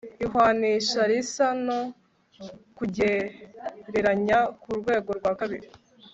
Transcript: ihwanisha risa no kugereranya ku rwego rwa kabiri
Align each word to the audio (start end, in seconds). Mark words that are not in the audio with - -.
ihwanisha 0.23 1.01
risa 1.09 1.47
no 1.65 1.79
kugereranya 2.77 4.39
ku 4.61 4.69
rwego 4.79 5.09
rwa 5.19 5.33
kabiri 5.39 5.67